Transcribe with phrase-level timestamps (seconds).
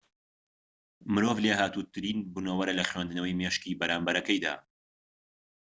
[1.13, 4.55] مرۆڤ لێهاتووترین بونەوەرە لە خوێندنەوەی مێشکی بەرامبەرەکەیدا